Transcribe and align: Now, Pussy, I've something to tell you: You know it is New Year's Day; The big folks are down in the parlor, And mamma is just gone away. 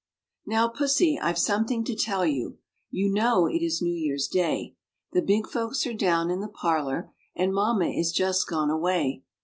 Now, 0.47 0.67
Pussy, 0.67 1.19
I've 1.21 1.37
something 1.37 1.83
to 1.83 1.95
tell 1.95 2.25
you: 2.25 2.57
You 2.89 3.13
know 3.13 3.45
it 3.45 3.61
is 3.63 3.83
New 3.83 3.93
Year's 3.93 4.27
Day; 4.27 4.75
The 5.13 5.21
big 5.21 5.45
folks 5.47 5.85
are 5.85 5.93
down 5.93 6.31
in 6.31 6.39
the 6.41 6.47
parlor, 6.47 7.11
And 7.35 7.53
mamma 7.53 7.85
is 7.89 8.11
just 8.11 8.47
gone 8.47 8.71
away. 8.71 9.21